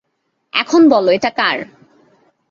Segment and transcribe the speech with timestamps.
[0.53, 1.57] এখন বলো এটা কার?